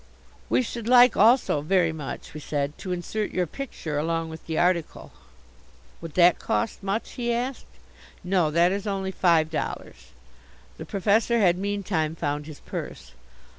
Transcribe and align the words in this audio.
"We 0.49 0.63
should 0.63 0.87
like 0.87 1.15
also 1.15 1.61
very 1.61 1.91
much," 1.91 2.33
we 2.33 2.39
said, 2.39 2.75
"to 2.79 2.91
insert 2.91 3.29
your 3.29 3.45
picture 3.45 3.99
along 3.99 4.29
with 4.29 4.47
the 4.47 4.57
article" 4.57 5.11
"Would 6.01 6.15
that 6.15 6.39
cost 6.39 6.81
much?" 6.81 7.11
he 7.11 7.31
asked. 7.31 7.67
"No, 8.23 8.49
that 8.49 8.71
is 8.71 8.87
only 8.87 9.11
five 9.11 9.51
dollars." 9.51 10.13
The 10.77 10.85
Professor 10.87 11.37
had 11.37 11.59
meantime 11.59 12.15
found 12.15 12.47
his 12.47 12.61
purse. 12.61 13.11